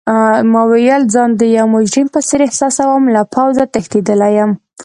[0.51, 4.51] ما وویل: ځان د یو مجرم په څېر احساسوم، له پوځه تښتیدلی یم.